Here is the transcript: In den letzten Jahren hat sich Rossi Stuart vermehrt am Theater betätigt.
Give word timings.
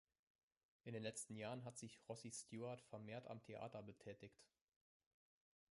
In 0.83 0.93
den 0.93 1.03
letzten 1.03 1.35
Jahren 1.35 1.63
hat 1.63 1.77
sich 1.77 1.99
Rossi 2.09 2.31
Stuart 2.31 2.81
vermehrt 2.81 3.27
am 3.27 3.39
Theater 3.43 3.83
betätigt. 3.83 4.41